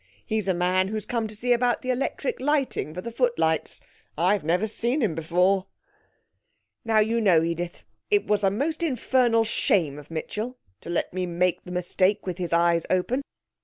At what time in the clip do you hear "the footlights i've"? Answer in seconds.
3.01-4.43